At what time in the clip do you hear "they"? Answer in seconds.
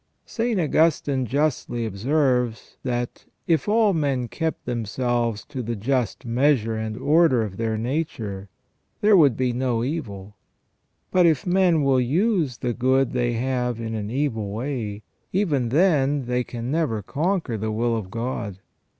13.11-13.33, 16.25-16.43